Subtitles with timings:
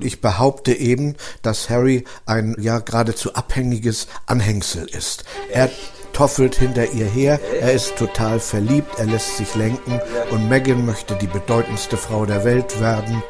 [0.00, 5.24] Ich behaupte eben, dass Harry ein ja geradezu abhängiges Anhängsel ist.
[5.50, 5.68] Er
[6.12, 10.00] toffelt hinter ihr her, er ist total verliebt, er lässt sich lenken
[10.30, 13.24] und Meghan möchte die bedeutendste Frau der Welt werden.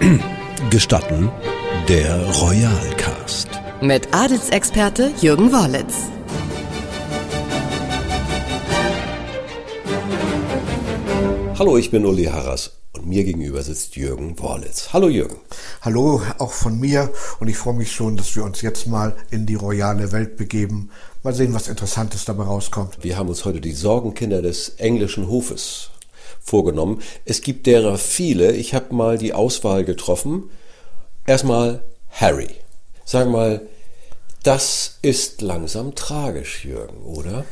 [0.70, 1.30] Gestatten
[1.88, 3.50] der Royalcast.
[3.82, 5.94] Mit Adelsexperte Jürgen Worlitz.
[11.58, 14.94] Hallo, ich bin Uli Harras und mir gegenüber sitzt Jürgen Worlitz.
[14.94, 15.36] Hallo Jürgen.
[15.82, 19.44] Hallo auch von mir und ich freue mich schon, dass wir uns jetzt mal in
[19.44, 20.90] die royale Welt begeben.
[21.22, 22.98] Mal sehen, was Interessantes dabei rauskommt.
[23.02, 25.90] Wir haben uns heute die Sorgenkinder des englischen Hofes
[26.40, 27.02] vorgenommen.
[27.26, 28.52] Es gibt derer viele.
[28.52, 30.44] Ich habe mal die Auswahl getroffen.
[31.26, 32.48] Erstmal Harry.
[33.04, 33.66] Sag mal,
[34.44, 37.44] das ist langsam tragisch, Jürgen, oder?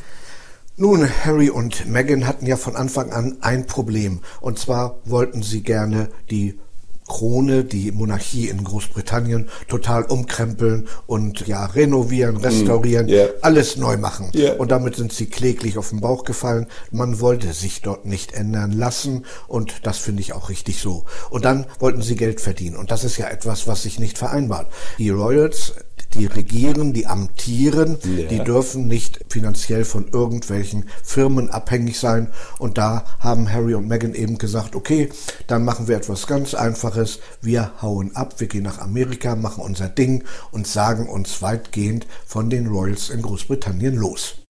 [0.75, 4.21] Nun, Harry und Meghan hatten ja von Anfang an ein Problem.
[4.41, 6.59] Und zwar wollten sie gerne die
[7.07, 13.29] Krone, die Monarchie in Großbritannien total umkrempeln und ja renovieren, restaurieren, mm, yeah.
[13.41, 14.31] alles neu machen.
[14.33, 14.55] Yeah.
[14.55, 16.65] Und damit sind sie kläglich auf den Bauch gefallen.
[16.91, 21.05] Man wollte sich dort nicht ändern lassen und das finde ich auch richtig so.
[21.29, 24.71] Und dann wollten sie Geld verdienen und das ist ja etwas, was sich nicht vereinbart.
[24.97, 25.73] Die Royals
[26.13, 28.27] die regieren, die amtieren, ja.
[28.27, 32.29] die dürfen nicht finanziell von irgendwelchen Firmen abhängig sein.
[32.59, 35.09] Und da haben Harry und Meghan eben gesagt, okay,
[35.47, 37.19] dann machen wir etwas ganz Einfaches.
[37.41, 42.49] Wir hauen ab, wir gehen nach Amerika, machen unser Ding und sagen uns weitgehend von
[42.49, 44.42] den Royals in Großbritannien los.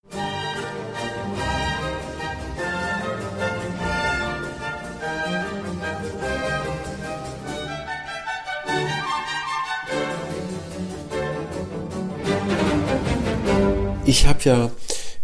[14.14, 14.69] Ich habe ja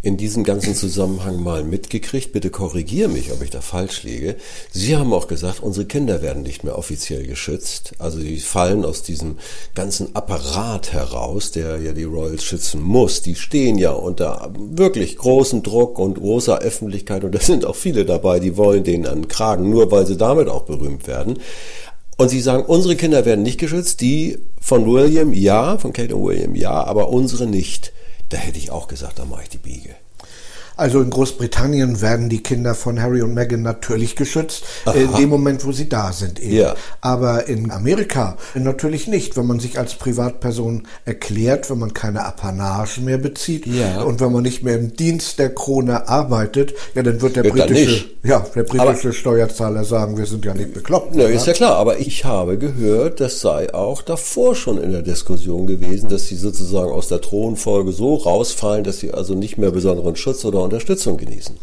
[0.01, 4.35] in diesem ganzen Zusammenhang mal mitgekriegt, bitte korrigier mich, ob ich da falsch liege.
[4.71, 7.93] Sie haben auch gesagt, unsere Kinder werden nicht mehr offiziell geschützt.
[7.99, 9.37] Also sie fallen aus diesem
[9.75, 13.21] ganzen Apparat heraus, der ja die Royals schützen muss.
[13.21, 18.05] Die stehen ja unter wirklich großem Druck und großer Öffentlichkeit und da sind auch viele
[18.05, 21.37] dabei, die wollen denen an den Kragen, nur weil sie damit auch berühmt werden.
[22.17, 26.23] Und sie sagen, unsere Kinder werden nicht geschützt, die von William ja, von Kate und
[26.23, 27.93] William ja, aber unsere nicht.
[28.29, 29.95] Da hätte ich auch gesagt, da mache ich die Biege.
[30.79, 34.93] Also in Großbritannien werden die Kinder von Harry und Meghan natürlich geschützt, Aha.
[34.93, 36.39] in dem Moment, wo sie da sind.
[36.41, 36.55] Eben.
[36.55, 36.75] Ja.
[37.01, 43.01] Aber in Amerika natürlich nicht, wenn man sich als Privatperson erklärt, wenn man keine Apanage
[43.01, 44.03] mehr bezieht ja.
[44.03, 47.55] und wenn man nicht mehr im Dienst der Krone arbeitet, ja, dann wird der wird
[47.55, 51.13] britische, ja, der britische aber, Steuerzahler sagen, wir sind ja nicht bekloppt.
[51.13, 55.01] Na, ist ja klar, aber ich habe gehört, das sei auch davor schon in der
[55.01, 59.71] Diskussion gewesen, dass sie sozusagen aus der Thronfolge so rausfallen, dass sie also nicht mehr
[59.71, 61.57] besonderen Schutz oder Unterstützung genießen.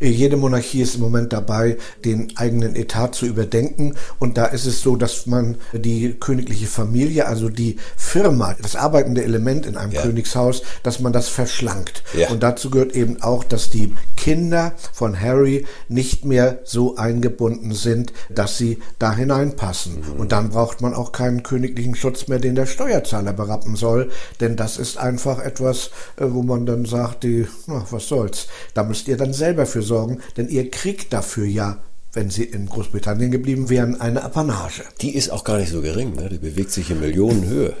[0.00, 3.94] Jede Monarchie ist im Moment dabei, den eigenen Etat zu überdenken.
[4.18, 9.24] Und da ist es so, dass man die königliche Familie, also die Firma, das arbeitende
[9.24, 10.02] Element in einem ja.
[10.02, 12.02] Königshaus, dass man das verschlankt.
[12.16, 12.30] Ja.
[12.30, 18.12] Und dazu gehört eben auch, dass die Kinder von Harry nicht mehr so eingebunden sind,
[18.28, 19.96] dass sie da hineinpassen.
[19.96, 20.20] Mhm.
[20.20, 24.10] Und dann braucht man auch keinen königlichen Schutz mehr, den der Steuerzahler berappen soll.
[24.40, 28.48] Denn das ist einfach etwas, äh, wo man dann sagt, die, na, was soll's.
[28.74, 31.78] Da müsst ihr dann selber für sorgen, denn ihr kriegt dafür ja
[32.14, 34.82] wenn sie in Großbritannien geblieben wären, eine Apanage.
[35.02, 36.28] Die ist auch gar nicht so gering, ne?
[36.28, 37.76] die bewegt sich in Millionenhöhe.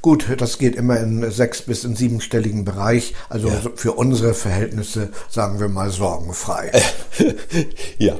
[0.00, 3.60] Gut, das geht immer in sechs bis in siebenstelligen Bereich, also ja.
[3.74, 6.70] für unsere Verhältnisse sagen wir mal sorgenfrei.
[7.98, 8.16] ja.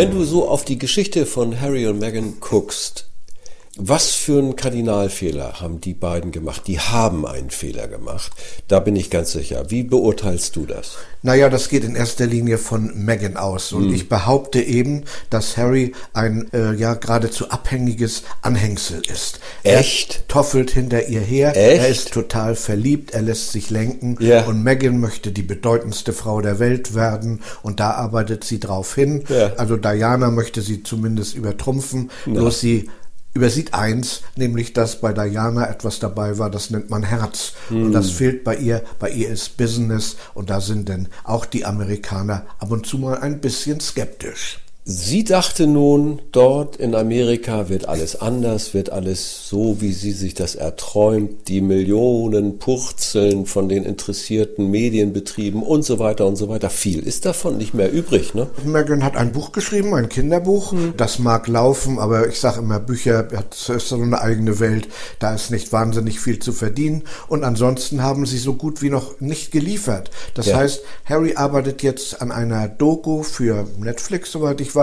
[0.00, 3.09] Wenn du so auf die Geschichte von Harry und Meghan guckst,
[3.82, 6.66] was für einen Kardinalfehler haben die beiden gemacht?
[6.66, 8.30] Die haben einen Fehler gemacht.
[8.68, 9.70] Da bin ich ganz sicher.
[9.70, 10.96] Wie beurteilst du das?
[11.22, 13.72] Naja, das geht in erster Linie von Meghan aus.
[13.72, 13.94] Und hm.
[13.94, 19.40] ich behaupte eben, dass Harry ein äh, ja geradezu abhängiges Anhängsel ist.
[19.62, 20.16] Echt?
[20.16, 21.56] Er toffelt hinter ihr her.
[21.56, 21.82] Echt?
[21.82, 23.12] Er ist total verliebt.
[23.12, 24.16] Er lässt sich lenken.
[24.20, 24.44] Ja.
[24.44, 27.40] Und Meghan möchte die bedeutendste Frau der Welt werden.
[27.62, 29.24] Und da arbeitet sie drauf hin.
[29.28, 29.54] Ja.
[29.56, 32.10] Also Diana möchte sie zumindest übertrumpfen.
[32.26, 32.32] Ja.
[32.32, 32.90] Bloß sie
[33.34, 37.52] übersieht eins, nämlich dass bei Diana etwas dabei war, das nennt man Herz.
[37.68, 37.84] Mm.
[37.86, 38.14] Und das hm.
[38.14, 38.82] fehlt bei ihr.
[38.98, 43.18] Bei ihr ist Business und da sind denn auch die Amerikaner ab und zu mal
[43.18, 44.60] ein bisschen skeptisch.
[44.92, 50.34] Sie dachte nun, dort in Amerika wird alles anders, wird alles so, wie sie sich
[50.34, 56.70] das erträumt, die Millionen Purzeln von den interessierten Medienbetrieben und so weiter und so weiter.
[56.70, 58.48] Viel ist davon nicht mehr übrig, ne?
[58.64, 60.74] Megan hat ein Buch geschrieben, ein Kinderbuch.
[60.96, 64.88] Das mag laufen, aber ich sage immer, Bücher, das ist so eine eigene Welt.
[65.20, 67.04] Da ist nicht wahnsinnig viel zu verdienen.
[67.28, 70.10] Und ansonsten haben sie so gut wie noch nicht geliefert.
[70.34, 70.56] Das Ja.
[70.56, 74.79] heißt, Harry arbeitet jetzt an einer Doku für Netflix, soweit ich weiß,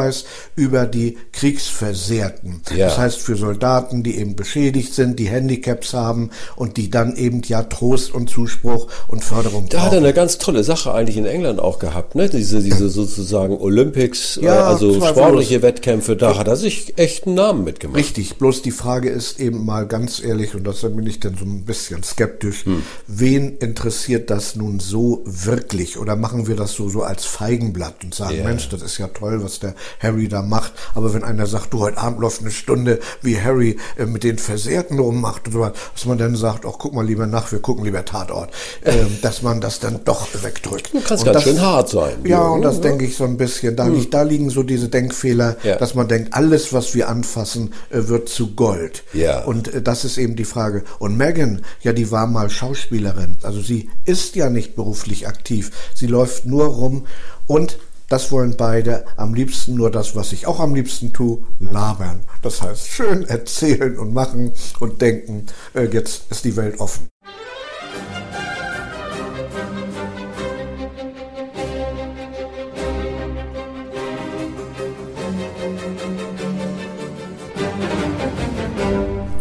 [0.55, 2.61] über die Kriegsversehrten.
[2.75, 2.87] Ja.
[2.87, 7.41] Das heißt, für Soldaten, die eben beschädigt sind, die Handicaps haben und die dann eben
[7.45, 10.03] ja Trost und Zuspruch und Förderung Da hat er brauchen.
[10.05, 12.29] eine ganz tolle Sache eigentlich in England auch gehabt, ne?
[12.29, 15.09] Diese, diese sozusagen Olympics, Ja, äh, also zweifellos.
[15.17, 17.97] sportliche Wettkämpfe, da hat er sich echt einen Namen mitgemacht.
[17.99, 21.45] Richtig, bloß die Frage ist eben mal ganz ehrlich, und deshalb bin ich dann so
[21.45, 22.81] ein bisschen skeptisch, Hm.
[23.07, 25.97] wen interessiert das nun so wirklich?
[25.97, 28.43] Oder machen wir das so, so als Feigenblatt und sagen, Ja.
[28.43, 30.73] Mensch, das ist ja toll, was der Harry da macht.
[30.95, 34.37] Aber wenn einer sagt, du, heute Abend läuft eine Stunde, wie Harry äh, mit den
[34.37, 37.59] Versehrten rummacht und so was, dass man dann sagt, ach, guck mal lieber nach, wir
[37.59, 38.51] gucken lieber Tatort,
[38.85, 40.93] ähm, dass man das dann doch wegdrückt.
[40.93, 42.15] Du kannst Und ganz das- schön hart sein.
[42.25, 42.81] Ja, und das ne?
[42.81, 43.75] denke ich so ein bisschen.
[43.75, 45.75] Da, liegt, da liegen so diese Denkfehler, Ja.
[45.77, 49.03] dass man denkt, alles, was wir anfassen, äh, wird zu Gold.
[49.13, 49.43] Ja.
[49.43, 50.83] Und äh, das ist eben die Frage.
[50.99, 53.37] Und Megan, ja, die war mal Schauspielerin.
[53.43, 55.71] Also sie ist ja nicht beruflich aktiv.
[55.93, 57.05] Sie läuft nur rum
[57.47, 57.77] und
[58.09, 62.21] das wollen beide am liebsten nur das, was ich auch am liebsten tue, labern.
[62.41, 67.09] Das heißt, schön erzählen und machen und denken, äh, jetzt ist die Welt offen.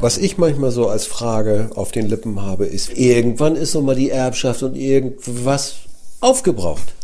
[0.00, 3.96] Was ich manchmal so als Frage auf den Lippen habe, ist, irgendwann ist noch mal
[3.96, 5.76] die Erbschaft und irgendwas
[6.20, 6.95] aufgebraucht.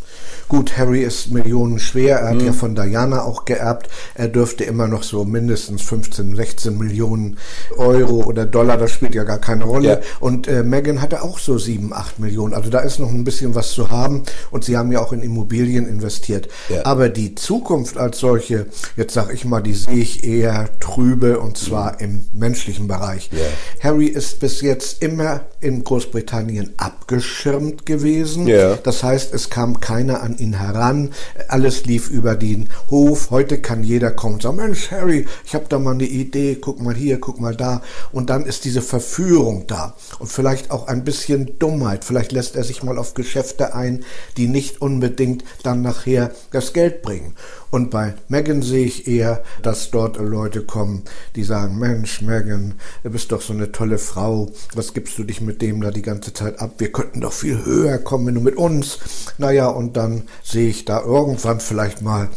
[0.53, 2.19] Gut, Harry ist millionenschwer.
[2.19, 2.45] Er hat Mhm.
[2.45, 3.89] ja von Diana auch geerbt.
[4.15, 7.39] Er dürfte immer noch so mindestens 15, 16 Millionen
[7.79, 9.89] Euro oder Dollar, das spielt ja gar keine Rolle.
[9.89, 9.99] Ja.
[10.21, 12.53] Und äh, Meghan hatte auch so 7, 8 Millionen.
[12.53, 14.25] Also da ist noch ein bisschen was zu haben.
[14.51, 16.49] Und sie haben ja auch in Immobilien investiert.
[16.69, 16.85] Ja.
[16.85, 18.67] Aber die Zukunft als solche,
[18.99, 23.31] jetzt sag ich mal, die sehe ich eher trübe und zwar im menschlichen Bereich.
[23.33, 23.89] Ja.
[23.89, 28.47] Harry ist bis jetzt immer in Großbritannien abgeschirmt gewesen.
[28.49, 28.75] Ja.
[28.75, 31.11] Das heißt, es kam keiner an ihn heran.
[31.49, 33.31] Alles lief über den Hof.
[33.31, 36.81] Heute kann jeder kommen und sagen, Mensch, Harry, ich habe da mal eine Idee, guck
[36.83, 37.83] mal hier, guck mal da.
[38.13, 39.95] Und dann ist diese Verführung da.
[40.19, 42.05] Und vielleicht auch ein bisschen Dummheit.
[42.05, 44.05] Vielleicht lässt er sich mal auf Geschäfte ein,
[44.37, 47.35] die nicht unbedingt dann nachher das Geld bringen.
[47.73, 51.05] Und bei Megan sehe ich eher, dass dort Leute kommen,
[51.37, 54.51] die sagen, Mensch, Megan, du bist doch so eine tolle Frau.
[54.75, 56.75] Was gibst du dich mit dem da die ganze Zeit ab?
[56.77, 58.99] Wir könnten doch viel höher kommen, wenn du mit uns.
[59.39, 62.29] Naja, und dann sehe ich da irgendwann vielleicht mal,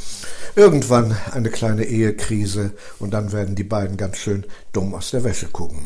[0.55, 2.71] irgendwann eine kleine Ehekrise.
[2.99, 5.79] Und dann werden die beiden ganz schön dumm aus der Wäsche gucken.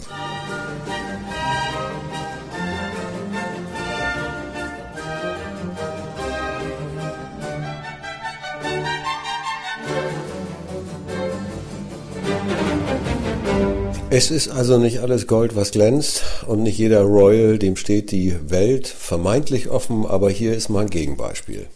[14.11, 18.35] Es ist also nicht alles Gold, was glänzt und nicht jeder Royal, dem steht die
[18.49, 21.67] Welt vermeintlich offen, aber hier ist mal ein Gegenbeispiel.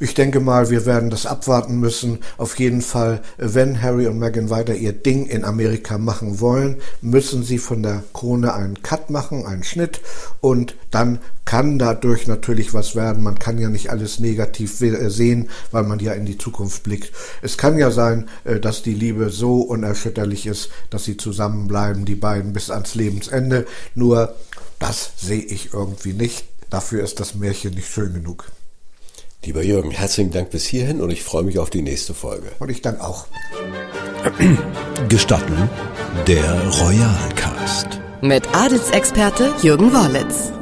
[0.00, 2.18] Ich denke mal, wir werden das abwarten müssen.
[2.36, 7.42] Auf jeden Fall, wenn Harry und Meghan weiter ihr Ding in Amerika machen wollen, müssen
[7.42, 10.00] sie von der Krone einen Cut machen, einen Schnitt
[10.40, 13.22] und dann kann dadurch natürlich was werden.
[13.22, 17.12] Man kann ja nicht alles negativ we- sehen, weil man ja in die Zukunft blickt.
[17.40, 22.16] Es kann ja sein, äh, dass die Liebe so unerschütterlich ist, dass sie zusammenbleiben, die
[22.16, 23.66] beiden bis ans Lebensende.
[23.94, 24.34] Nur
[24.78, 26.46] das sehe ich irgendwie nicht.
[26.68, 28.46] Dafür ist das Märchen nicht schön genug.
[29.44, 32.50] Lieber Jürgen, herzlichen Dank bis hierhin und ich freue mich auf die nächste Folge.
[32.58, 33.26] Und ich danke auch.
[35.08, 35.70] Gestatten
[36.26, 38.00] der Royalcast.
[38.22, 40.55] Mit Adelsexperte Jürgen Wollitz.